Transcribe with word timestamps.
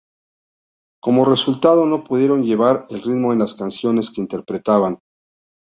Como 0.99 1.25
resultado, 1.25 1.85
no 1.85 2.03
pudieron 2.03 2.43
llevar 2.43 2.87
el 2.89 3.03
ritmo 3.03 3.33
en 3.33 3.37
las 3.37 3.53
canciones 3.53 4.09
que 4.09 4.21
interpretaban. 4.21 4.97